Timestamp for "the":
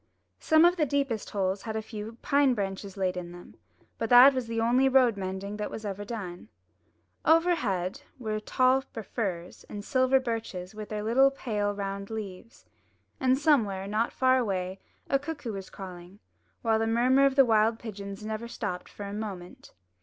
0.77-0.85, 4.47-4.59, 8.33-8.41, 16.79-16.87, 17.35-17.45